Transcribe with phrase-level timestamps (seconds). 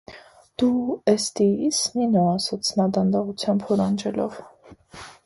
[0.61, 4.41] -Դու էստի ի՞ս, Նինո,- ասաց նա դանդաղությամբ հորանջելով: